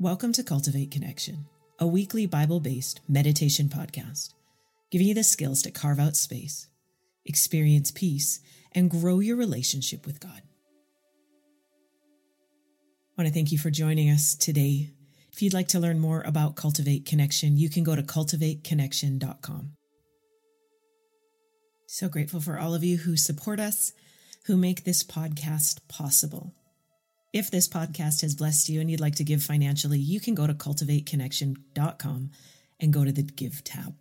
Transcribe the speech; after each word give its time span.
Welcome 0.00 0.32
to 0.32 0.42
Cultivate 0.42 0.90
Connection, 0.90 1.44
a 1.78 1.86
weekly 1.86 2.24
Bible 2.24 2.58
based 2.58 3.02
meditation 3.06 3.68
podcast, 3.68 4.32
giving 4.90 5.06
you 5.06 5.12
the 5.12 5.22
skills 5.22 5.60
to 5.60 5.70
carve 5.70 6.00
out 6.00 6.16
space, 6.16 6.68
experience 7.26 7.90
peace, 7.90 8.40
and 8.72 8.90
grow 8.90 9.20
your 9.20 9.36
relationship 9.36 10.06
with 10.06 10.18
God. 10.18 10.40
I 13.10 13.18
want 13.18 13.28
to 13.28 13.34
thank 13.34 13.52
you 13.52 13.58
for 13.58 13.68
joining 13.68 14.08
us 14.08 14.34
today. 14.34 14.88
If 15.34 15.42
you'd 15.42 15.52
like 15.52 15.68
to 15.68 15.78
learn 15.78 16.00
more 16.00 16.22
about 16.22 16.56
Cultivate 16.56 17.04
Connection, 17.04 17.58
you 17.58 17.68
can 17.68 17.84
go 17.84 17.94
to 17.94 18.02
cultivateconnection.com. 18.02 19.72
So 21.88 22.08
grateful 22.08 22.40
for 22.40 22.58
all 22.58 22.74
of 22.74 22.82
you 22.82 22.96
who 22.96 23.18
support 23.18 23.60
us, 23.60 23.92
who 24.46 24.56
make 24.56 24.84
this 24.84 25.02
podcast 25.04 25.86
possible. 25.88 26.54
If 27.32 27.50
this 27.50 27.68
podcast 27.68 28.22
has 28.22 28.34
blessed 28.34 28.68
you 28.68 28.80
and 28.80 28.90
you'd 28.90 29.00
like 29.00 29.14
to 29.16 29.24
give 29.24 29.42
financially, 29.42 30.00
you 30.00 30.18
can 30.18 30.34
go 30.34 30.46
to 30.48 30.54
cultivateconnection.com 30.54 32.30
and 32.80 32.92
go 32.92 33.04
to 33.04 33.12
the 33.12 33.22
Give 33.22 33.62
tab. 33.62 33.94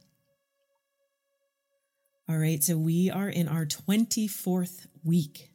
All 2.28 2.38
right, 2.38 2.64
so 2.64 2.78
we 2.78 3.10
are 3.10 3.30
in 3.30 3.48
our 3.48 3.66
24th 3.66 4.88
week 5.04 5.52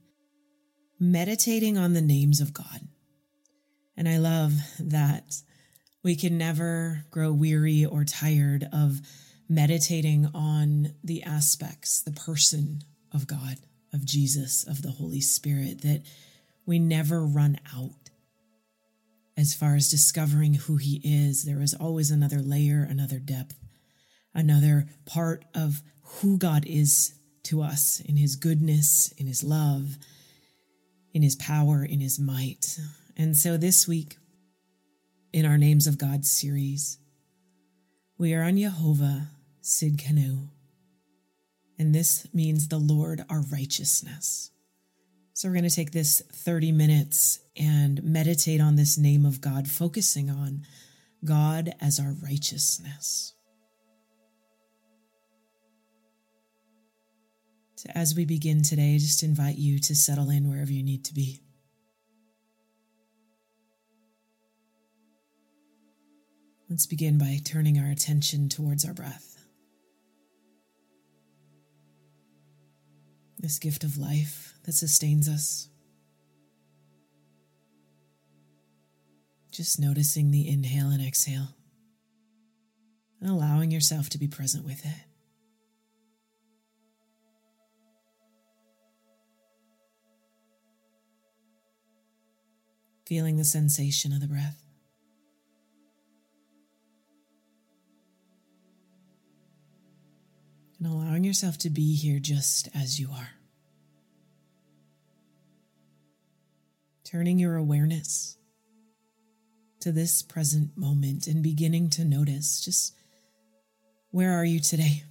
meditating 1.01 1.77
on 1.77 1.93
the 1.93 2.01
names 2.01 2.41
of 2.41 2.53
God. 2.53 2.89
And 3.97 4.09
I 4.09 4.19
love 4.19 4.55
that 4.79 5.37
we 6.03 6.15
can 6.15 6.39
never 6.39 7.05
grow 7.11 7.33
weary 7.33 7.85
or 7.85 8.05
tired 8.05 8.69
of 8.73 9.01
meditating 9.49 10.29
on 10.35 10.95
the 11.03 11.23
aspects, 11.23 12.03
the 12.03 12.13
person 12.13 12.83
of 13.13 13.27
God, 13.27 13.57
of 13.93 14.05
Jesus, 14.05 14.65
of 14.65 14.83
the 14.83 14.91
Holy 14.91 15.21
Spirit, 15.21 15.83
that 15.83 16.03
we 16.67 16.79
never 16.79 17.25
run 17.25 17.59
out. 17.77 18.11
As 19.37 19.55
far 19.55 19.75
as 19.75 19.91
discovering 19.91 20.55
who 20.55 20.77
He 20.77 21.01
is, 21.05 21.45
there 21.45 21.61
is 21.61 21.75
always 21.75 22.11
another 22.11 22.41
layer, 22.41 22.87
another 22.89 23.19
depth, 23.19 23.59
another 24.33 24.87
part 25.07 25.45
of 25.55 25.83
who 26.03 26.39
God 26.39 26.65
is 26.67 27.15
to 27.45 27.63
us 27.63 28.01
in 28.01 28.17
His 28.17 28.37
goodness, 28.37 29.13
in 29.19 29.27
His 29.27 29.43
love, 29.43 29.99
in 31.13 31.23
His 31.23 31.37
power, 31.37 31.85
in 31.85 32.01
His 32.01 32.19
might. 32.19 32.79
And 33.17 33.37
so 33.37 33.57
this 33.57 33.89
week, 33.89 34.17
in 35.33 35.45
our 35.45 35.59
Names 35.59 35.87
of 35.89 35.99
God 35.99 36.25
series, 36.25 36.99
we 38.17 38.35
are 38.35 38.45
on 38.45 38.57
Jehovah 38.57 39.29
Tsidkenu. 39.63 40.49
And 41.77 41.93
this 41.93 42.29
means 42.33 42.69
the 42.69 42.79
Lord 42.79 43.25
our 43.29 43.43
righteousness. 43.51 44.53
So, 45.37 45.49
we're 45.49 45.55
going 45.55 45.69
to 45.69 45.71
take 45.71 45.91
this 45.91 46.23
30 46.33 46.71
minutes 46.71 47.41
and 47.57 48.01
meditate 48.05 48.61
on 48.61 48.77
this 48.77 48.97
name 48.97 49.27
of 49.27 49.41
God, 49.41 49.69
focusing 49.69 50.31
on 50.31 50.63
God 51.25 51.73
as 51.81 51.99
our 51.99 52.15
righteousness. 52.23 53.35
So, 57.75 57.91
as 57.97 58.15
we 58.15 58.25
begin 58.25 58.63
today, 58.63 58.95
I 58.95 58.99
just 58.99 59.25
invite 59.25 59.57
you 59.57 59.81
to 59.81 59.97
settle 59.97 60.31
in 60.31 60.49
wherever 60.49 60.71
you 60.71 60.85
need 60.85 61.05
to 61.07 61.15
be. 61.15 61.41
Let's 66.71 66.87
begin 66.87 67.19
by 67.19 67.41
turning 67.45 67.77
our 67.81 67.91
attention 67.91 68.49
towards 68.49 68.85
our 68.85 68.95
breath. 68.95 69.34
This 73.45 73.59
gift 73.59 73.85
of 73.85 73.99
life 73.99 74.55
that 74.65 74.73
sustains 74.73 75.29
us. 75.29 75.69
Just 79.53 79.79
noticing 79.79 80.31
the 80.31 80.49
inhale 80.49 80.89
and 80.89 81.07
exhale 81.07 81.49
and 83.21 83.29
allowing 83.29 83.71
yourself 83.71 84.09
to 84.09 84.19
be 84.19 84.27
present 84.27 84.65
with 84.65 84.83
it. 84.87 85.05
Feeling 93.07 93.37
the 93.37 93.45
sensation 93.45 94.15
of 94.15 94.23
the 94.23 94.27
breath. 94.27 94.64
And 100.85 100.93
allowing 100.93 101.25
yourself 101.25 101.57
to 101.59 101.71
be 101.71 101.95
here 101.95 102.19
just 102.19 102.69
as 102.75 103.01
you 103.01 103.09
are. 103.11 103.31
Turning 107.05 107.39
your 107.39 107.57
awareness 107.57 108.37
to 109.81 109.93
this 109.93 110.23
present 110.23 110.77
moment 110.77 111.27
and 111.27 111.43
beginning 111.43 111.91
to 111.91 112.05
notice 112.05 112.61
just 112.65 112.95
where 114.11 114.33
are 114.33 114.45
you 114.45 114.61
today? 114.61 115.05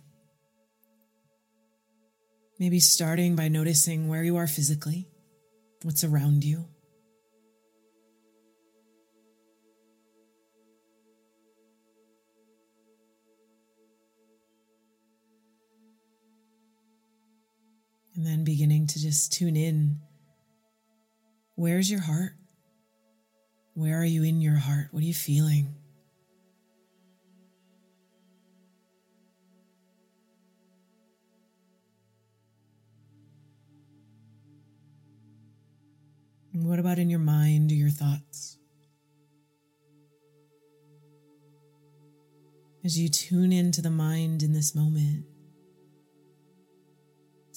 Maybe 2.60 2.80
starting 2.80 3.36
by 3.36 3.48
noticing 3.48 4.08
where 4.08 4.24
you 4.24 4.38
are 4.38 4.48
physically, 4.48 5.08
what's 5.82 6.04
around 6.04 6.44
you. 6.44 6.66
And 18.16 18.26
then 18.26 18.44
beginning 18.44 18.88
to 18.88 19.00
just 19.00 19.34
tune 19.34 19.56
in. 19.56 20.00
Where's 21.56 21.90
your 21.90 22.02
heart? 22.02 22.34
Where 23.74 24.00
are 24.00 24.06
you 24.06 24.24
in 24.24 24.40
your 24.40 24.58
heart? 24.58 24.90
What 24.92 25.02
are 25.02 25.06
you 25.06 25.14
feeling? 25.14 25.74
And 36.54 36.68
what 36.68 36.78
about 36.78 37.00
in 37.00 37.10
your 37.10 37.20
mind 37.20 37.72
or 37.72 37.76
your 37.76 37.90
thoughts? 37.90 38.60
As 42.86 43.00
you 43.00 43.10
tune 43.10 43.52
into 43.52 43.82
the 43.82 43.90
mind 43.90 44.44
in 44.44 44.54
this 44.54 44.76
moment, 44.76 45.26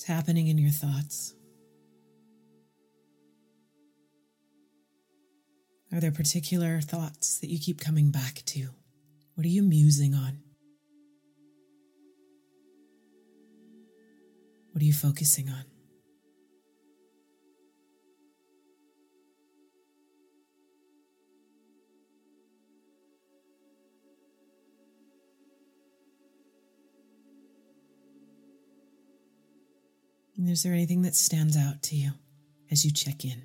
happening 0.07 0.49
in 0.49 0.59
your 0.59 0.71
thoughts? 0.71 1.35
Are 5.93 6.01
there 6.01 6.13
particular 6.13 6.81
thoughts 6.81 7.39
that 7.39 7.51
you 7.51 7.59
keep 7.59 7.81
coming 7.81 8.11
back 8.11 8.43
to? 8.47 8.69
What 9.35 9.45
are 9.45 9.51
you 9.51 9.63
musing 9.63 10.15
on? 10.15 10.39
What 14.73 14.83
are 14.83 14.85
you 14.85 14.93
focusing 14.93 15.49
on? 15.49 15.65
And 30.47 30.53
is 30.53 30.63
there 30.63 30.75
anything 30.75 31.03
that 31.03 31.17
stands 31.17 31.57
out 31.57 31.83
to 31.83 31.97
you 31.97 32.13
as 32.71 32.85
you 32.85 32.93
check 32.93 33.25
in? 33.25 33.43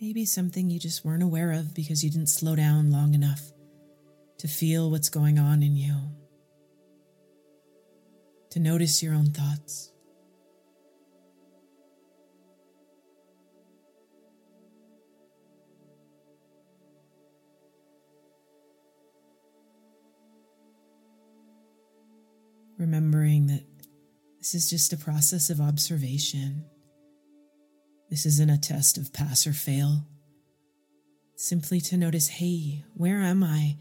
Maybe 0.00 0.24
something 0.24 0.68
you 0.68 0.80
just 0.80 1.04
weren't 1.04 1.22
aware 1.22 1.52
of 1.52 1.72
because 1.72 2.02
you 2.02 2.10
didn't 2.10 2.30
slow 2.30 2.56
down 2.56 2.90
long 2.90 3.14
enough 3.14 3.40
to 4.38 4.48
feel 4.48 4.90
what's 4.90 5.08
going 5.08 5.38
on 5.38 5.62
in 5.62 5.76
you, 5.76 5.94
to 8.50 8.58
notice 8.58 9.04
your 9.04 9.14
own 9.14 9.26
thoughts. 9.26 9.92
Remembering 22.78 23.46
that 23.46 23.64
this 24.38 24.54
is 24.54 24.70
just 24.70 24.92
a 24.92 24.96
process 24.96 25.50
of 25.50 25.60
observation. 25.60 26.64
This 28.10 28.26
isn't 28.26 28.50
a 28.50 28.58
test 28.58 28.98
of 28.98 29.12
pass 29.12 29.46
or 29.46 29.52
fail. 29.52 30.06
Simply 31.36 31.80
to 31.82 31.96
notice, 31.96 32.28
hey, 32.28 32.84
where 32.94 33.20
am 33.20 33.42
I 33.42 33.76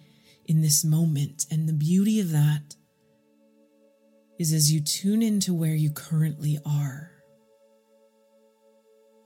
in 0.45 0.61
this 0.61 0.83
moment? 0.83 1.45
And 1.51 1.69
the 1.69 1.73
beauty 1.73 2.19
of 2.19 2.31
that 2.31 2.75
is 4.39 4.51
as 4.51 4.71
you 4.71 4.81
tune 4.81 5.21
into 5.21 5.53
where 5.53 5.75
you 5.75 5.91
currently 5.91 6.57
are, 6.65 7.11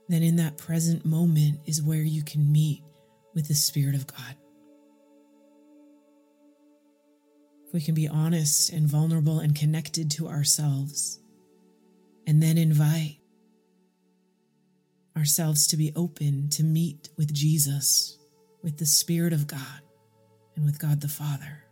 then 0.08 0.22
in 0.22 0.36
that 0.36 0.58
present 0.58 1.04
moment 1.04 1.60
is 1.66 1.82
where 1.82 2.02
you 2.02 2.22
can 2.22 2.52
meet 2.52 2.82
with 3.34 3.48
the 3.48 3.54
Spirit 3.54 3.94
of 3.94 4.06
God. 4.06 4.36
We 7.72 7.80
can 7.80 7.94
be 7.94 8.08
honest 8.08 8.70
and 8.70 8.86
vulnerable 8.86 9.40
and 9.40 9.54
connected 9.54 10.10
to 10.12 10.28
ourselves, 10.28 11.20
and 12.26 12.42
then 12.42 12.58
invite 12.58 13.18
ourselves 15.16 15.66
to 15.68 15.76
be 15.76 15.92
open 15.96 16.48
to 16.50 16.62
meet 16.62 17.08
with 17.16 17.32
Jesus, 17.32 18.18
with 18.62 18.78
the 18.78 18.86
Spirit 18.86 19.32
of 19.32 19.46
God, 19.46 19.80
and 20.56 20.64
with 20.64 20.78
God 20.78 21.00
the 21.00 21.08
Father. 21.08 21.64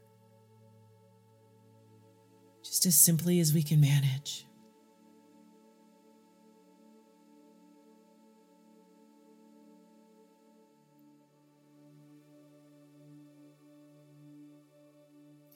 Just 2.65 2.87
as 2.87 2.97
simply 2.97 3.41
as 3.41 3.55
we 3.55 3.63
can 3.63 3.81
manage. 3.81 4.48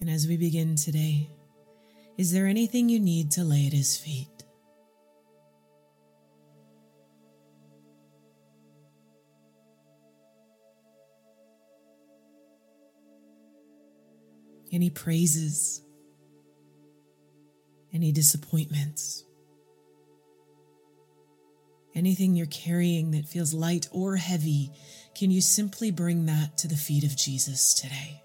And 0.02 0.10
as 0.10 0.26
we 0.26 0.36
begin 0.36 0.74
today, 0.74 1.30
is 2.18 2.32
there 2.32 2.48
anything 2.48 2.88
you 2.88 2.98
need 2.98 3.30
to 3.30 3.44
lay 3.44 3.68
at 3.68 3.72
His 3.72 3.96
feet? 3.96 4.26
Any 14.72 14.90
praises? 14.90 15.82
Any 17.92 18.10
disappointments? 18.10 19.22
Anything 21.94 22.34
you're 22.34 22.46
carrying 22.46 23.12
that 23.12 23.28
feels 23.28 23.54
light 23.54 23.86
or 23.92 24.16
heavy, 24.16 24.72
can 25.14 25.30
you 25.30 25.40
simply 25.40 25.92
bring 25.92 26.26
that 26.26 26.58
to 26.58 26.66
the 26.66 26.74
feet 26.74 27.04
of 27.04 27.16
Jesus 27.16 27.72
today? 27.74 28.22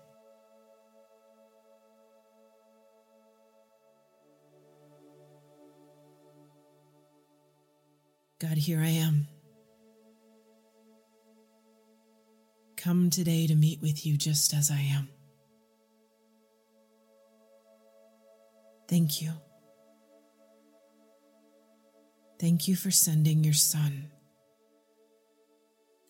God, 8.39 8.57
here 8.57 8.79
I 8.79 8.89
am. 8.89 9.27
Come 12.75 13.09
today 13.09 13.47
to 13.47 13.55
meet 13.55 13.81
with 13.81 14.05
you 14.05 14.15
just 14.15 14.53
as 14.53 14.69
I 14.69 14.79
am. 14.79 15.09
Thank 18.87 19.23
you. 19.23 19.31
Thank 22.39 22.67
you 22.67 22.75
for 22.75 22.91
sending 22.91 23.43
your 23.43 23.55
Son, 23.55 24.11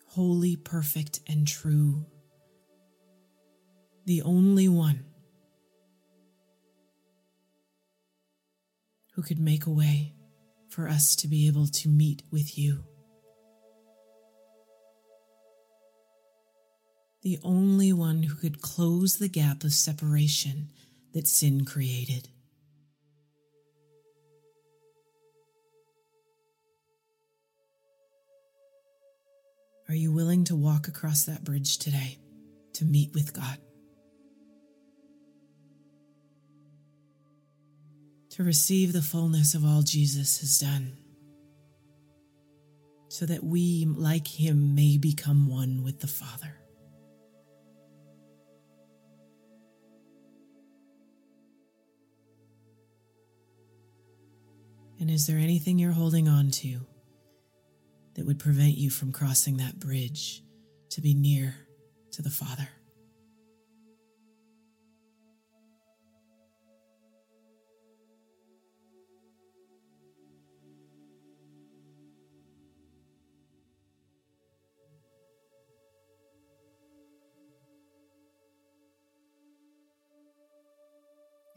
holy, 0.07 0.57
perfect, 0.57 1.21
and 1.27 1.47
true, 1.47 2.05
the 4.05 4.21
only 4.23 4.67
one 4.67 5.05
who 9.13 9.21
could 9.21 9.39
make 9.39 9.65
a 9.65 9.71
way 9.71 10.16
for 10.77 10.87
us 10.87 11.15
to 11.15 11.27
be 11.27 11.47
able 11.47 11.65
to 11.65 11.89
meet 11.89 12.21
with 12.31 12.55
you. 12.55 12.83
The 17.23 17.39
only 17.43 17.91
one 17.91 18.21
who 18.21 18.35
could 18.35 18.61
close 18.61 19.17
the 19.17 19.27
gap 19.27 19.63
of 19.63 19.73
separation 19.73 20.69
that 21.15 21.27
sin 21.27 21.65
created. 21.65 22.29
Are 29.89 29.95
you 29.95 30.13
willing 30.13 30.43
to 30.43 30.55
walk 30.55 30.87
across 30.87 31.25
that 31.25 31.43
bridge 31.43 31.79
today 31.79 32.19
to 32.73 32.85
meet 32.85 33.15
with 33.15 33.33
God? 33.33 33.57
To 38.37 38.43
receive 38.43 38.93
the 38.93 39.01
fullness 39.01 39.55
of 39.55 39.65
all 39.65 39.81
Jesus 39.81 40.41
has 40.41 40.59
done, 40.59 40.95
so 43.09 43.25
that 43.25 43.43
we, 43.43 43.83
like 43.83 44.27
him, 44.27 44.75
may 44.75 44.95
become 44.99 45.49
one 45.49 45.81
with 45.83 46.01
the 46.01 46.07
Father. 46.07 46.53
And 54.99 55.09
is 55.09 55.25
there 55.25 55.39
anything 55.39 55.79
you're 55.79 55.91
holding 55.91 56.27
on 56.27 56.51
to 56.51 56.81
that 58.13 58.27
would 58.27 58.37
prevent 58.37 58.77
you 58.77 58.91
from 58.91 59.11
crossing 59.11 59.57
that 59.57 59.79
bridge 59.79 60.43
to 60.91 61.01
be 61.01 61.15
near 61.15 61.55
to 62.11 62.21
the 62.21 62.29
Father? 62.29 62.69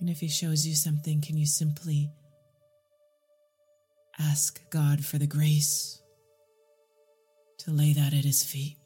And 0.00 0.08
if 0.08 0.20
He 0.20 0.28
shows 0.28 0.66
you 0.66 0.74
something, 0.74 1.20
can 1.20 1.36
you 1.36 1.46
simply 1.46 2.10
ask 4.18 4.60
God 4.70 5.04
for 5.04 5.18
the 5.18 5.26
grace 5.26 6.00
to 7.58 7.70
lay 7.70 7.92
that 7.92 8.14
at 8.14 8.24
His 8.24 8.42
feet? 8.42 8.79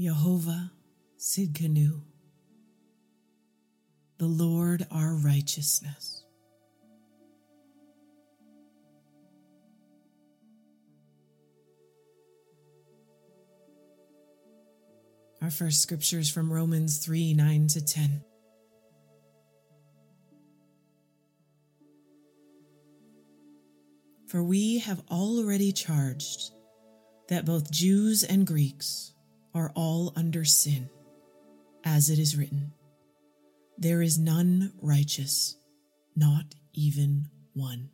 Jehovah 0.00 0.72
Tsidkenu, 1.18 2.00
the 4.16 4.26
Lord 4.26 4.86
our 4.90 5.14
righteousness. 5.14 6.24
Our 15.42 15.50
first 15.50 15.82
scripture 15.82 16.18
is 16.18 16.30
from 16.30 16.50
Romans 16.50 17.04
3 17.04 17.34
9 17.34 17.66
to 17.66 17.84
10. 17.84 18.24
For 24.28 24.42
we 24.42 24.78
have 24.78 25.02
already 25.10 25.72
charged 25.72 26.52
that 27.28 27.44
both 27.44 27.70
Jews 27.70 28.22
and 28.22 28.46
Greeks 28.46 29.12
are 29.54 29.72
all 29.74 30.12
under 30.16 30.44
sin, 30.44 30.88
as 31.84 32.10
it 32.10 32.18
is 32.18 32.36
written, 32.36 32.72
There 33.78 34.02
is 34.02 34.18
none 34.18 34.72
righteous, 34.80 35.56
not 36.14 36.54
even 36.72 37.28
one. 37.54 37.90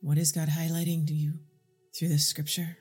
What 0.00 0.18
is 0.18 0.32
God 0.32 0.48
highlighting 0.48 1.06
to 1.08 1.14
you 1.14 1.34
through 1.94 2.08
this 2.08 2.26
scripture? 2.26 2.78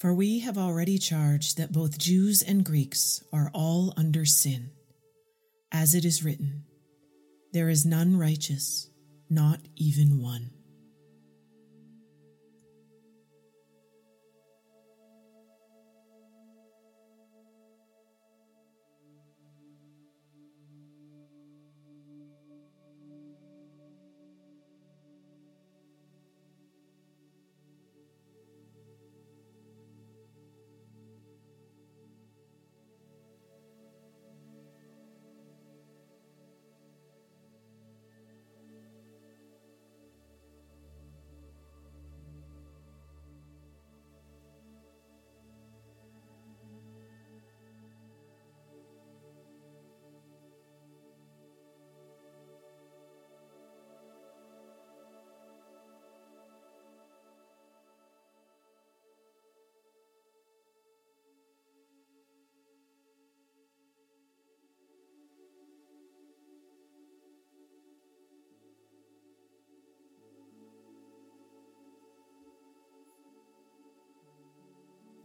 For 0.00 0.14
we 0.14 0.40
have 0.40 0.58
already 0.58 0.98
charged 0.98 1.56
that 1.56 1.72
both 1.72 1.98
Jews 1.98 2.42
and 2.42 2.64
Greeks 2.64 3.22
are 3.32 3.50
all 3.54 3.92
under 3.96 4.24
sin. 4.24 4.70
As 5.72 5.94
it 5.94 6.04
is 6.04 6.24
written, 6.24 6.64
there 7.52 7.68
is 7.68 7.86
none 7.86 8.16
righteous, 8.16 8.90
not 9.28 9.60
even 9.76 10.20
one. 10.20 10.55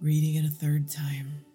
Reading 0.02 0.36
it 0.36 0.46
a 0.46 0.50
third 0.50 0.90
time. 0.90 1.46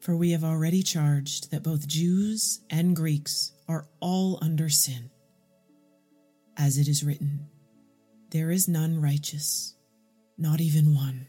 For 0.00 0.14
we 0.14 0.32
have 0.32 0.44
already 0.44 0.82
charged 0.82 1.50
that 1.50 1.62
both 1.62 1.88
Jews 1.88 2.60
and 2.68 2.94
Greeks 2.94 3.52
are 3.68 3.88
all 4.00 4.38
under 4.42 4.68
sin. 4.68 5.10
As 6.58 6.76
it 6.78 6.88
is 6.88 7.02
written, 7.02 7.46
there 8.30 8.50
is 8.50 8.68
none 8.68 9.00
righteous, 9.00 9.74
not 10.36 10.60
even 10.60 10.94
one. 10.94 11.26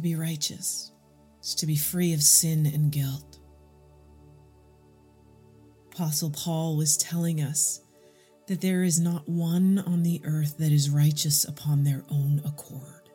To 0.00 0.02
be 0.02 0.14
righteous 0.14 0.92
is 1.42 1.54
to 1.56 1.66
be 1.66 1.76
free 1.76 2.14
of 2.14 2.22
sin 2.22 2.64
and 2.64 2.90
guilt. 2.90 3.38
Apostle 5.92 6.30
Paul 6.30 6.78
was 6.78 6.96
telling 6.96 7.42
us 7.42 7.82
that 8.46 8.62
there 8.62 8.82
is 8.82 8.98
not 8.98 9.28
one 9.28 9.78
on 9.78 10.02
the 10.02 10.22
earth 10.24 10.56
that 10.56 10.72
is 10.72 10.88
righteous 10.88 11.44
upon 11.44 11.84
their 11.84 12.02
own 12.10 12.40
accord. 12.46 13.10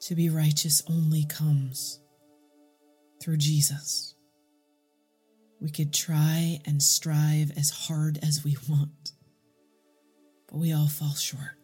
To 0.00 0.16
be 0.16 0.28
righteous 0.28 0.82
only 0.90 1.24
comes 1.26 2.00
through 3.22 3.36
Jesus. 3.36 4.16
We 5.60 5.70
could 5.70 5.94
try 5.94 6.58
and 6.66 6.82
strive 6.82 7.52
as 7.56 7.70
hard 7.70 8.18
as 8.20 8.42
we 8.44 8.56
want, 8.68 9.12
but 10.48 10.58
we 10.58 10.72
all 10.72 10.88
fall 10.88 11.14
short. 11.14 11.59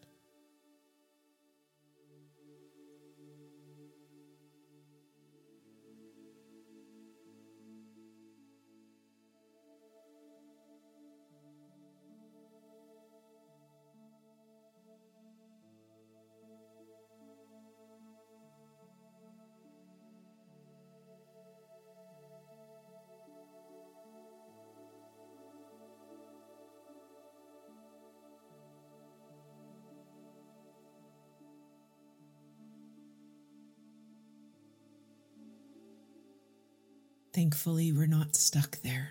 Thankfully, 37.36 37.92
we're 37.92 38.06
not 38.06 38.34
stuck 38.34 38.80
there. 38.80 39.10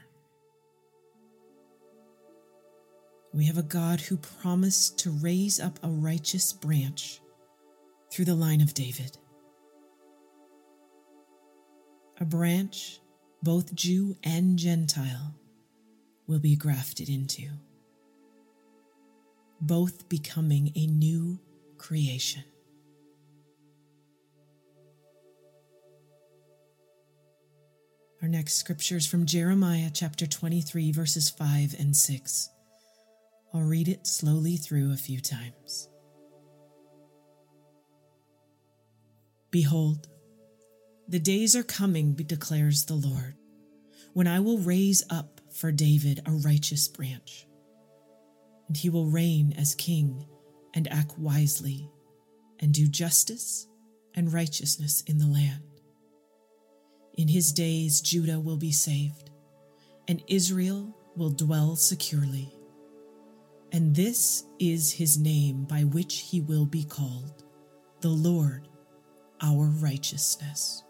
We 3.31 3.45
have 3.45 3.59
a 3.59 3.61
God 3.61 4.01
who 4.01 4.17
promised 4.17 4.97
to 4.97 5.11
raise 5.11 5.59
up 5.59 5.77
a 5.83 5.89
righteous 5.89 6.51
branch 6.51 7.21
through 8.11 8.25
the 8.25 8.33
line 8.33 8.61
of 8.61 8.73
David. 8.73 9.19
A 12.19 12.25
branch, 12.25 12.99
both 13.43 13.75
Jew 13.75 14.15
and 14.23 14.57
Gentile, 14.57 15.35
will 16.25 16.39
be 16.39 16.55
grafted 16.55 17.09
into, 17.09 17.47
both 19.61 20.09
becoming 20.09 20.71
a 20.75 20.87
new 20.87 21.39
creation. 21.77 22.43
Our 28.21 28.29
next 28.29 28.55
scripture 28.55 28.95
is 28.95 29.05
from 29.05 29.25
Jeremiah 29.25 29.89
chapter 29.93 30.25
23, 30.25 30.93
verses 30.93 31.29
5 31.29 31.75
and 31.77 31.95
6. 31.95 32.49
I'll 33.53 33.61
read 33.61 33.89
it 33.89 34.07
slowly 34.07 34.55
through 34.55 34.93
a 34.93 34.97
few 34.97 35.19
times. 35.19 35.89
Behold, 39.51 40.07
the 41.07 41.19
days 41.19 41.55
are 41.55 41.63
coming, 41.63 42.13
declares 42.13 42.85
the 42.85 42.95
Lord, 42.95 43.35
when 44.13 44.27
I 44.27 44.39
will 44.39 44.59
raise 44.59 45.03
up 45.09 45.41
for 45.53 45.71
David 45.71 46.21
a 46.25 46.31
righteous 46.31 46.87
branch, 46.87 47.45
and 48.67 48.77
he 48.77 48.89
will 48.89 49.07
reign 49.07 49.53
as 49.57 49.75
king 49.75 50.25
and 50.73 50.91
act 50.91 51.19
wisely, 51.19 51.91
and 52.59 52.73
do 52.73 52.87
justice 52.87 53.67
and 54.15 54.33
righteousness 54.33 55.01
in 55.05 55.17
the 55.17 55.27
land. 55.27 55.74
In 57.17 57.27
his 57.27 57.51
days, 57.51 58.01
Judah 58.01 58.39
will 58.39 58.57
be 58.57 58.71
saved, 58.71 59.31
and 60.07 60.23
Israel 60.27 60.93
will 61.15 61.29
dwell 61.29 61.75
securely. 61.75 62.53
And 63.71 63.95
this 63.95 64.45
is 64.59 64.93
his 64.93 65.17
name 65.17 65.63
by 65.65 65.83
which 65.83 66.19
he 66.29 66.41
will 66.41 66.65
be 66.65 66.83
called 66.83 67.43
the 68.01 68.09
Lord, 68.09 68.67
our 69.41 69.65
righteousness. 69.65 70.84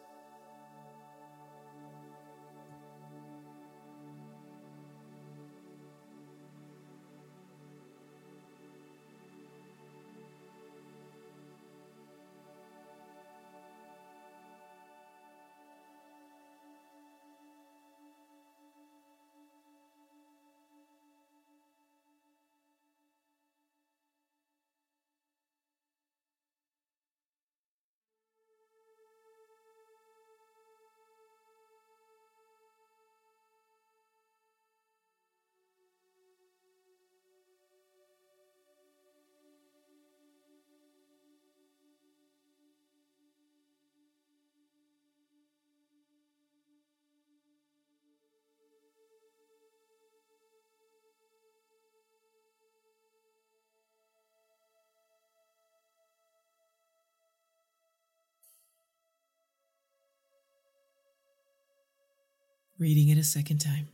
Reading 62.86 63.10
it 63.10 63.18
a 63.18 63.24
second 63.24 63.58
time. 63.58 63.88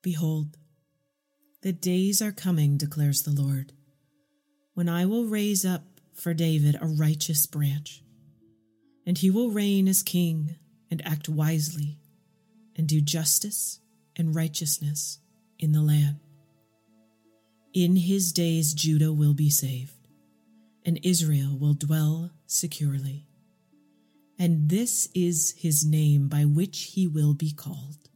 Behold, 0.00 0.56
the 1.60 1.74
days 1.74 2.22
are 2.22 2.32
coming, 2.32 2.78
declares 2.78 3.20
the 3.20 3.30
Lord, 3.30 3.74
when 4.72 4.88
I 4.88 5.04
will 5.04 5.26
raise 5.26 5.62
up 5.62 5.82
for 6.14 6.32
David 6.32 6.74
a 6.80 6.86
righteous 6.86 7.44
branch, 7.44 8.02
and 9.04 9.18
he 9.18 9.30
will 9.30 9.50
reign 9.50 9.86
as 9.88 10.02
king 10.02 10.56
and 10.90 11.06
act 11.06 11.28
wisely 11.28 11.98
and 12.76 12.88
do 12.88 13.02
justice 13.02 13.80
and 14.16 14.34
righteousness 14.34 15.18
in 15.58 15.72
the 15.72 15.82
land. 15.82 16.16
In 17.74 17.94
his 17.94 18.32
days, 18.32 18.72
Judah 18.72 19.12
will 19.12 19.34
be 19.34 19.50
saved, 19.50 19.92
and 20.82 20.98
Israel 21.02 21.58
will 21.58 21.74
dwell 21.74 22.30
securely 22.46 23.25
and 24.38 24.68
this 24.68 25.08
is 25.14 25.54
his 25.56 25.84
name 25.84 26.28
by 26.28 26.44
which 26.44 26.92
he 26.94 27.06
will 27.06 27.34
be 27.34 27.52
called 27.52 28.08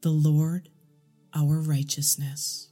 the 0.00 0.10
Lord 0.10 0.68
our 1.34 1.60
righteousness. 1.60 2.70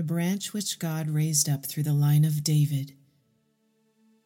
The 0.00 0.04
branch 0.04 0.54
which 0.54 0.78
God 0.78 1.10
raised 1.10 1.46
up 1.46 1.66
through 1.66 1.82
the 1.82 1.92
line 1.92 2.24
of 2.24 2.42
David 2.42 2.94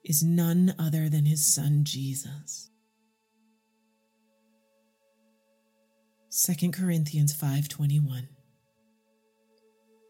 is 0.05 0.23
none 0.23 0.73
other 0.79 1.09
than 1.09 1.27
his 1.27 1.53
son 1.53 1.83
Jesus. 1.83 2.71
2 6.31 6.71
Corinthians 6.71 7.35
5:21 7.35 8.29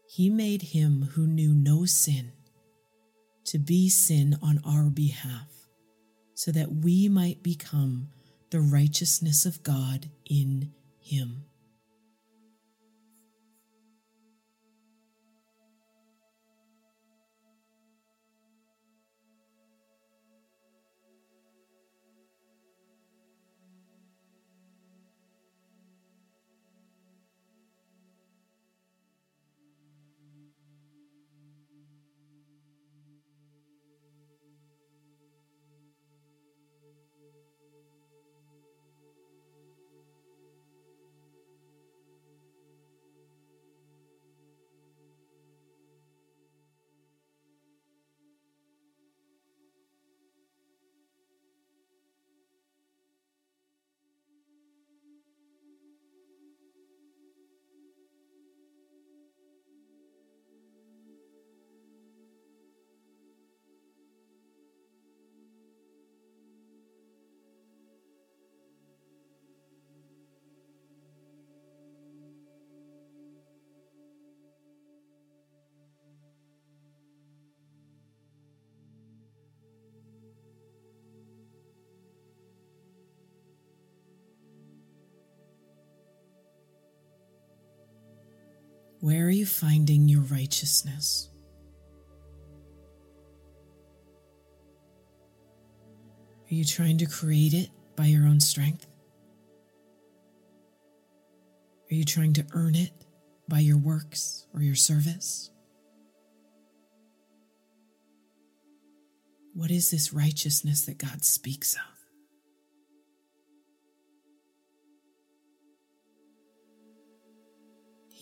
He 0.07 0.29
made 0.29 0.61
him 0.61 1.01
who 1.13 1.25
knew 1.25 1.55
no 1.55 1.85
sin 1.85 2.33
to 3.45 3.57
be 3.57 3.89
sin 3.89 4.37
on 4.43 4.59
our 4.59 4.91
behalf 4.91 5.65
so 6.35 6.51
that 6.51 6.75
we 6.75 7.09
might 7.09 7.41
become 7.41 8.09
the 8.51 8.61
righteousness 8.61 9.47
of 9.47 9.63
God 9.63 10.11
in 10.25 10.75
him. 10.99 11.45
Where 89.05 89.27
are 89.27 89.29
you 89.29 89.45
finding 89.45 90.09
your 90.09 90.23
righteousness? 90.23 91.29
Are 96.49 96.55
you 96.55 96.65
trying 96.65 96.97
to 96.97 97.05
create 97.05 97.53
it 97.53 97.69
by 97.95 98.05
your 98.05 98.25
own 98.25 98.39
strength? 98.39 98.87
Are 101.91 101.93
you 101.93 102.03
trying 102.03 102.33
to 102.33 102.47
earn 102.53 102.73
it 102.73 103.05
by 103.47 103.59
your 103.59 103.77
works 103.77 104.47
or 104.55 104.63
your 104.63 104.73
service? 104.73 105.51
What 109.53 109.69
is 109.69 109.91
this 109.91 110.13
righteousness 110.13 110.83
that 110.87 110.97
God 110.97 111.23
speaks 111.23 111.75
of? 111.75 111.94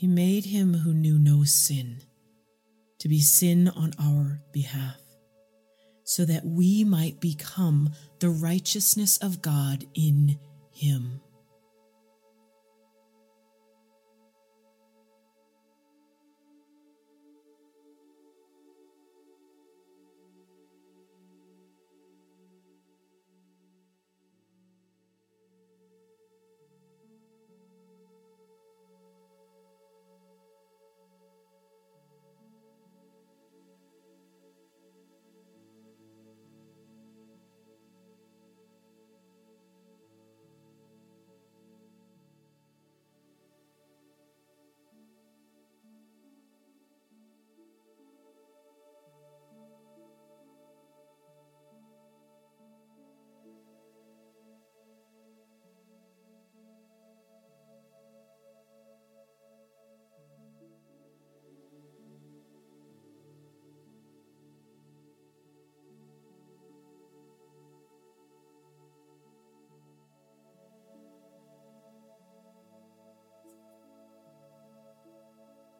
He 0.04 0.08
made 0.10 0.44
him 0.44 0.74
who 0.74 0.94
knew 0.94 1.18
no 1.18 1.46
sin 1.46 2.02
to 3.00 3.08
be 3.08 3.22
sin 3.22 3.70
on 3.70 3.94
our 3.98 4.42
behalf, 4.52 5.00
so 6.04 6.26
that 6.26 6.44
we 6.46 6.84
might 6.84 7.22
become 7.22 7.90
the 8.20 8.30
righteousness 8.30 9.18
of 9.20 9.42
God 9.42 9.86
in 9.94 10.38
him. 10.74 11.22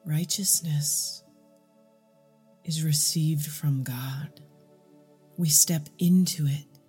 Righteousness 0.06 1.24
is 2.66 2.84
received 2.84 3.46
from 3.46 3.84
God. 3.84 4.42
We 5.38 5.48
step 5.48 5.88
into 5.98 6.46
it 6.46 6.80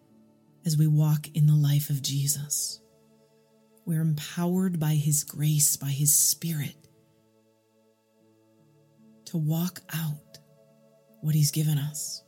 as 0.66 0.76
we 0.76 0.88
walk 0.88 1.28
in 1.34 1.46
the 1.46 1.54
life 1.54 1.90
of 1.90 2.02
Jesus. 2.02 2.80
We're 3.86 4.00
empowered 4.00 4.80
by 4.80 4.94
His 4.94 5.22
grace, 5.22 5.76
by 5.76 5.88
His 5.88 6.16
Spirit, 6.16 6.88
to 9.26 9.36
walk 9.36 9.80
out 9.94 10.38
what 11.20 11.36
He's 11.36 11.52
given 11.52 11.78
us. 11.78 12.22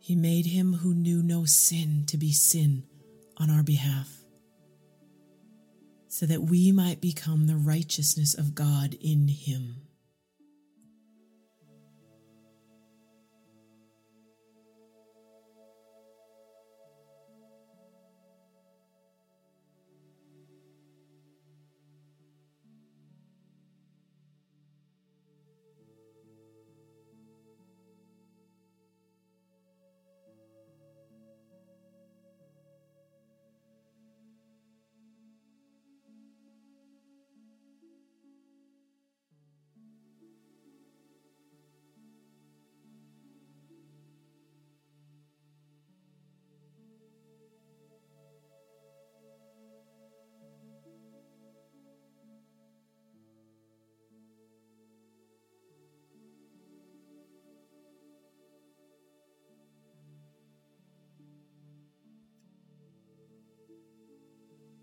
He 0.00 0.16
made 0.16 0.46
Him 0.46 0.72
who 0.72 0.92
knew 0.92 1.22
no 1.22 1.44
sin 1.44 2.02
to 2.08 2.16
be 2.16 2.32
sin 2.32 2.82
on 3.36 3.48
our 3.48 3.62
behalf 3.62 4.21
so 6.22 6.26
that 6.26 6.44
we 6.44 6.70
might 6.70 7.00
become 7.00 7.48
the 7.48 7.56
righteousness 7.56 8.32
of 8.32 8.54
God 8.54 8.94
in 9.00 9.26
him. 9.26 9.88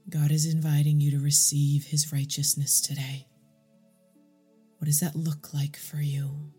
God 0.10 0.32
is 0.32 0.52
inviting 0.52 1.00
you 1.00 1.12
to 1.12 1.20
receive 1.20 1.86
his 1.86 2.12
righteousness 2.12 2.82
today. 2.82 3.28
What 4.78 4.86
does 4.86 5.02
that 5.02 5.16
look 5.16 5.54
like 5.54 5.78
for 5.78 5.98
you? 5.98 6.52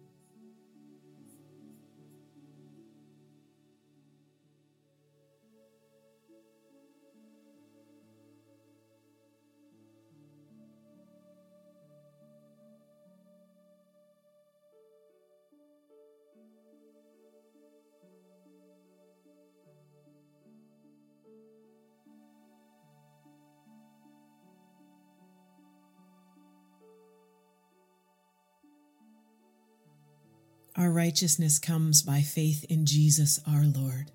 Our 30.80 30.90
righteousness 30.90 31.58
comes 31.58 32.00
by 32.00 32.22
faith 32.22 32.64
in 32.70 32.86
Jesus 32.86 33.38
our 33.46 33.64
Lord, 33.64 34.12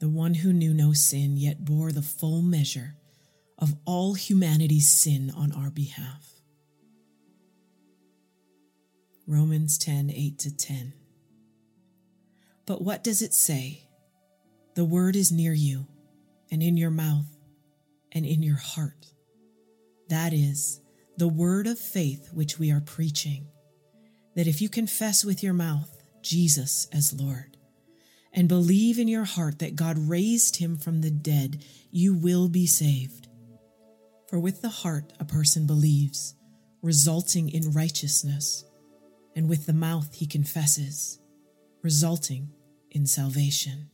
the 0.00 0.08
one 0.08 0.34
who 0.34 0.52
knew 0.52 0.74
no 0.74 0.92
sin 0.92 1.36
yet 1.36 1.64
bore 1.64 1.92
the 1.92 2.02
full 2.02 2.42
measure 2.42 2.96
of 3.56 3.76
all 3.84 4.14
humanity's 4.14 4.90
sin 4.90 5.32
on 5.36 5.52
our 5.52 5.70
behalf. 5.70 6.28
Romans 9.28 9.78
10 9.78 10.10
8 10.10 10.38
to 10.40 10.56
10. 10.56 10.92
But 12.66 12.82
what 12.82 13.04
does 13.04 13.22
it 13.22 13.34
say? 13.34 13.84
The 14.74 14.84
word 14.84 15.14
is 15.14 15.30
near 15.30 15.54
you, 15.54 15.86
and 16.50 16.64
in 16.64 16.76
your 16.76 16.90
mouth, 16.90 17.38
and 18.10 18.26
in 18.26 18.42
your 18.42 18.56
heart. 18.58 19.06
That 20.08 20.32
is 20.32 20.80
the 21.16 21.28
word 21.28 21.68
of 21.68 21.78
faith 21.78 22.30
which 22.32 22.58
we 22.58 22.72
are 22.72 22.80
preaching 22.80 23.46
that 24.38 24.46
if 24.46 24.62
you 24.62 24.68
confess 24.68 25.24
with 25.24 25.42
your 25.42 25.52
mouth 25.52 26.00
Jesus 26.22 26.86
as 26.92 27.12
Lord 27.12 27.56
and 28.32 28.46
believe 28.46 29.00
in 29.00 29.08
your 29.08 29.24
heart 29.24 29.58
that 29.58 29.74
God 29.74 29.98
raised 29.98 30.58
him 30.58 30.76
from 30.76 31.00
the 31.00 31.10
dead, 31.10 31.64
you 31.90 32.14
will 32.14 32.48
be 32.48 32.64
saved. 32.64 33.26
For 34.28 34.38
with 34.38 34.62
the 34.62 34.68
heart 34.68 35.12
a 35.18 35.24
person 35.24 35.66
believes, 35.66 36.36
resulting 36.82 37.48
in 37.48 37.72
righteousness, 37.72 38.64
and 39.34 39.48
with 39.48 39.66
the 39.66 39.72
mouth 39.72 40.14
he 40.14 40.24
confesses, 40.24 41.18
resulting 41.82 42.52
in 42.92 43.06
salvation. 43.06 43.90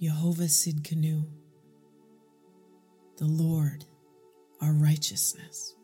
Jehovah 0.00 0.44
Tsidkenu, 0.44 1.26
the 3.18 3.26
Lord, 3.26 3.84
our 4.62 4.72
righteousness. 4.72 5.74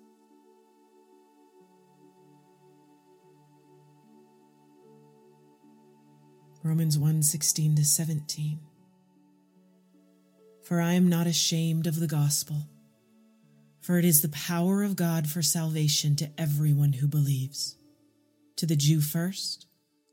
Romans 6.62 6.98
1 6.98 7.22
16 7.22 7.76
to 7.76 7.85
17. 7.85 8.59
For 10.64 10.81
I 10.81 10.94
am 10.94 11.09
not 11.09 11.26
ashamed 11.26 11.87
of 11.87 12.00
the 12.00 12.07
gospel, 12.07 12.57
for 13.83 13.98
it 13.98 14.07
is 14.07 14.22
the 14.22 14.31
power 14.31 14.83
of 14.83 14.96
God 14.96 15.29
for 15.29 15.42
salvation 15.42 16.16
to 16.16 16.31
everyone 16.38 16.94
who 16.94 17.07
believes, 17.07 17.76
to 18.57 18.64
the 18.64 18.76
Jew 18.76 19.02
first, 19.02 19.66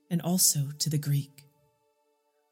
and 0.09 0.21
also 0.21 0.71
to 0.79 0.89
the 0.89 0.97
Greek. 0.97 1.42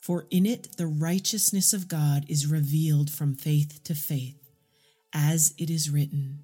For 0.01 0.25
in 0.31 0.47
it 0.47 0.77
the 0.77 0.87
righteousness 0.87 1.73
of 1.73 1.87
God 1.87 2.25
is 2.27 2.47
revealed 2.47 3.11
from 3.11 3.35
faith 3.35 3.81
to 3.83 3.93
faith, 3.93 4.51
as 5.13 5.53
it 5.59 5.69
is 5.69 5.91
written, 5.91 6.39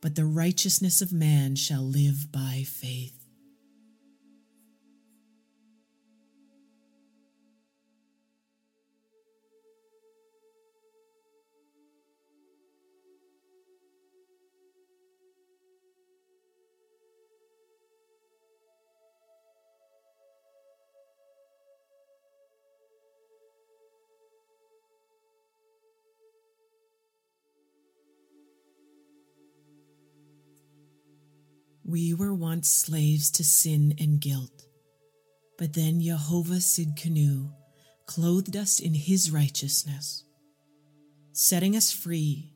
But 0.00 0.14
the 0.14 0.24
righteousness 0.24 1.02
of 1.02 1.12
man 1.12 1.54
shall 1.54 1.82
live 1.82 2.32
by 2.32 2.64
faith. 2.66 3.21
We 31.92 32.14
were 32.14 32.32
once 32.32 32.70
slaves 32.70 33.30
to 33.32 33.44
sin 33.44 33.94
and 34.00 34.18
guilt, 34.18 34.64
but 35.58 35.74
then 35.74 36.00
Jehovah 36.00 36.54
Tsidkenu 36.54 37.52
clothed 38.06 38.56
us 38.56 38.80
in 38.80 38.94
his 38.94 39.30
righteousness, 39.30 40.24
setting 41.32 41.76
us 41.76 41.92
free 41.92 42.54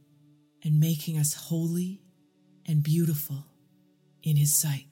and 0.64 0.81
making 0.81 1.18
us 1.18 1.35
holy 1.35 2.01
and 2.64 2.83
beautiful 2.83 3.44
in 4.22 4.37
his 4.37 4.59
sight. 4.59 4.87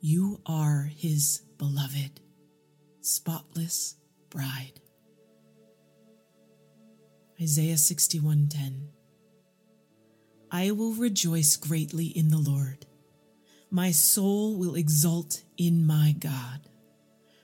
You 0.00 0.40
are 0.44 0.90
his 0.92 1.42
beloved, 1.58 2.20
spotless 3.02 3.94
bride. 4.30 4.80
Isaiah 7.40 7.76
61:10 7.76 8.97
I 10.50 10.70
will 10.70 10.92
rejoice 10.92 11.56
greatly 11.56 12.06
in 12.06 12.30
the 12.30 12.38
Lord. 12.38 12.86
My 13.70 13.90
soul 13.90 14.56
will 14.56 14.74
exult 14.74 15.42
in 15.58 15.86
my 15.86 16.14
God, 16.18 16.68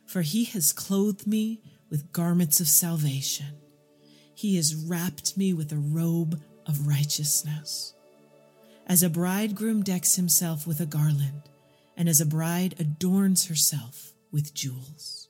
for 0.06 0.22
he 0.22 0.44
has 0.44 0.72
clothed 0.72 1.26
me 1.26 1.60
with 1.90 2.12
garments 2.12 2.60
of 2.60 2.68
salvation. 2.68 3.56
He 4.34 4.56
has 4.56 4.74
wrapped 4.74 5.36
me 5.36 5.52
with 5.52 5.70
a 5.70 5.76
robe 5.76 6.40
of 6.66 6.86
righteousness. 6.86 7.94
As 8.86 9.02
a 9.02 9.10
bridegroom 9.10 9.82
decks 9.82 10.16
himself 10.16 10.66
with 10.66 10.80
a 10.80 10.86
garland, 10.86 11.42
and 11.96 12.08
as 12.08 12.20
a 12.20 12.26
bride 12.26 12.74
adorns 12.78 13.46
herself 13.46 14.14
with 14.32 14.54
jewels. 14.54 15.28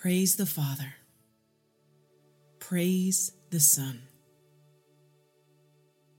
Praise 0.00 0.36
the 0.36 0.46
Father. 0.46 0.94
Praise 2.58 3.32
the 3.50 3.60
Son. 3.60 4.00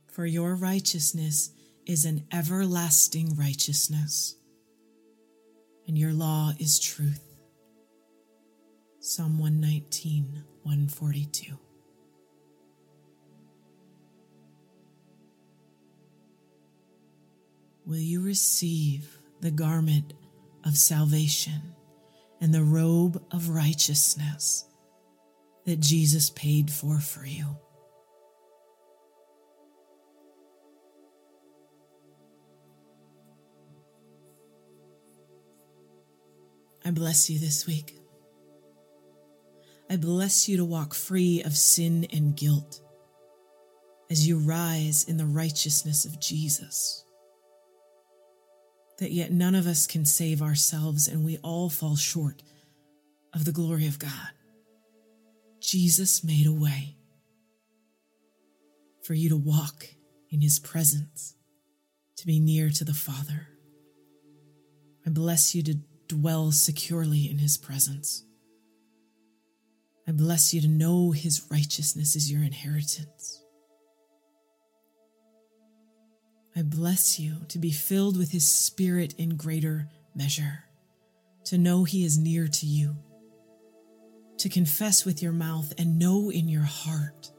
For 0.06 0.24
your 0.24 0.54
righteousness 0.54 1.50
is 1.88 2.06
an 2.06 2.28
everlasting 2.32 3.36
righteousness, 3.36 4.36
and 5.88 5.98
your 5.98 6.13
law 6.13 6.52
is 6.60 6.80
truth. 6.80 7.26
Psalm 9.00 9.39
119, 9.39 10.44
142. 10.62 11.58
Will 17.88 17.98
you 17.98 18.22
receive 18.22 19.17
the 19.39 19.50
garment 19.50 20.13
of 20.63 20.78
salvation? 20.78 21.74
And 22.41 22.54
the 22.54 22.63
robe 22.63 23.23
of 23.32 23.49
righteousness 23.49 24.65
that 25.65 25.80
Jesus 25.80 26.32
paid 26.32 26.71
for 26.71 26.99
for 26.99 27.25
you. 27.25 27.45
I 36.84 36.89
bless 36.89 37.30
you 37.30 37.38
this 37.38 37.67
week. 37.67 37.95
I 39.88 39.97
bless 39.97 40.49
you 40.49 40.58
to 40.58 40.65
walk 40.65 40.95
free 40.95 41.43
of 41.43 41.56
sin 41.56 42.08
and 42.12 42.36
guilt 42.36 42.82
as 44.10 44.27
you 44.27 44.39
rise 44.39 45.04
in 45.04 45.17
the 45.17 45.25
righteousness 45.25 46.06
of 46.06 46.19
Jesus 46.19 47.06
that 49.02 49.12
yet 49.12 49.32
none 49.32 49.56
of 49.56 49.66
us 49.66 49.88
can 49.88 50.06
save 50.06 50.44
ourselves 50.44 51.08
and 51.08 51.26
we 51.26 51.40
all 51.40 51.70
fall 51.70 51.96
short 51.96 52.44
of 53.34 53.46
the 53.46 53.52
glory 53.52 53.88
of 53.88 53.98
God. 53.98 54.30
Jesus 55.60 56.24
made 56.24 56.46
a 56.46 56.54
way 56.54 56.96
for 59.04 59.16
you 59.16 59.28
to 59.30 59.36
walk 59.36 59.88
in 60.30 60.40
his 60.40 60.60
presence, 60.60 61.34
to 62.18 62.28
be 62.28 62.40
near 62.40 62.70
to 62.70 62.86
the 62.86 62.94
Father. 62.94 63.48
I 65.04 65.10
bless 65.10 65.56
you 65.56 65.64
to 65.64 65.80
dwell 66.08 66.52
securely 66.52 67.28
in 67.28 67.40
his 67.40 67.58
presence. 67.58 68.24
I 70.08 70.12
bless 70.12 70.54
you 70.54 70.62
to 70.62 70.68
know 70.68 71.10
his 71.10 71.48
righteousness 71.50 72.16
is 72.16 72.32
your 72.32 72.44
inheritance. 72.44 73.40
I 76.56 76.64
bless 76.64 77.20
you 77.20 77.46
to 77.48 77.58
be 77.58 77.72
filled 77.72 78.18
with 78.18 78.32
His 78.32 78.50
Spirit 78.50 79.14
in 79.18 79.38
greater 79.38 79.88
measure, 80.14 80.66
to 81.46 81.58
know 81.58 81.86
He 81.86 82.04
is 82.04 82.18
near 82.18 82.48
to 82.48 82.66
you, 82.66 82.98
to 84.38 84.50
confess 84.50 85.06
with 85.06 85.22
your 85.22 85.32
mouth 85.32 85.74
and 85.78 85.98
know 85.98 86.30
in 86.30 86.50
your 86.50 86.64
heart 86.64 87.32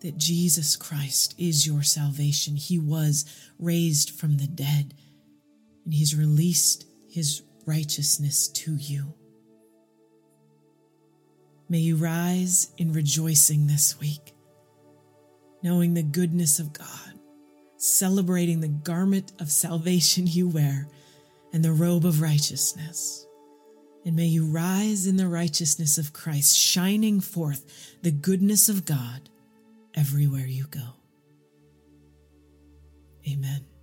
that 0.00 0.18
Jesus 0.18 0.76
Christ 0.76 1.34
is 1.38 1.66
your 1.66 1.82
salvation. 1.82 2.56
He 2.56 2.78
was 2.78 3.24
raised 3.58 4.10
from 4.10 4.36
the 4.36 4.46
dead, 4.46 4.94
and 5.84 5.94
He's 5.94 6.14
released 6.14 6.86
His 7.08 7.42
righteousness 7.66 8.48
to 8.48 8.76
you. 8.76 9.14
May 11.68 11.78
you 11.78 11.96
rise 11.96 12.72
in 12.76 12.92
rejoicing 12.92 13.66
this 13.66 13.98
week 13.98 14.33
knowing 15.64 15.94
the 15.94 16.02
goodness 16.02 16.60
of 16.60 16.74
God, 16.74 17.18
celebrating 17.78 18.60
the 18.60 18.68
garment 18.68 19.32
of 19.40 19.50
salvation 19.50 20.26
you 20.26 20.46
wear 20.46 20.86
and 21.54 21.64
the 21.64 21.72
robe 21.72 22.04
of 22.04 22.20
righteousness. 22.20 23.26
And 24.04 24.14
may 24.14 24.26
you 24.26 24.44
rise 24.44 25.06
in 25.06 25.16
the 25.16 25.26
righteousness 25.26 25.96
of 25.96 26.12
Christ, 26.12 26.54
shining 26.54 27.20
forth 27.20 27.96
the 28.02 28.10
goodness 28.10 28.68
of 28.68 28.84
God 28.84 29.30
everywhere 29.94 30.46
you 30.46 30.66
go. 30.66 30.98
Amen. 33.26 33.73